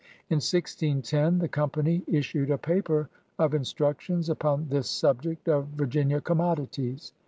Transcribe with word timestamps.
In 0.31 0.37
1610 0.37 1.37
the 1.37 1.47
Company 1.47 2.01
issued 2.07 2.49
a 2.49 2.57
paper 2.57 3.07
of 3.37 3.51
instruc 3.51 3.99
tions 3.99 4.29
upon 4.31 4.67
this 4.67 4.89
subject 4.89 5.47
of 5.47 5.67
Virginia 5.67 6.19
commodities. 6.19 7.13